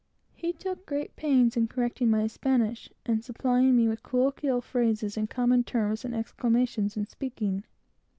He 0.33 0.51
took 0.51 0.87
great 0.87 1.15
pains 1.15 1.55
in 1.55 1.67
correcting 1.67 2.09
my 2.09 2.25
Spanish, 2.25 2.89
and 3.05 3.23
supplying 3.23 3.75
me 3.75 3.87
with 3.87 4.01
colloquial 4.01 4.59
phrases, 4.59 5.15
and 5.15 5.29
common 5.29 5.63
terms 5.63 6.03
and 6.03 6.15
exclamations 6.15 6.97
in 6.97 7.05
speaking. 7.05 7.63